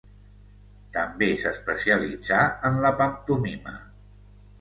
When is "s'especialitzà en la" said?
1.43-2.93